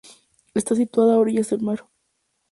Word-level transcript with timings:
Está 0.55 0.73
situada 0.73 1.13
a 1.13 1.19
orillas 1.19 1.51
del 1.51 1.61
mar. 1.61 1.85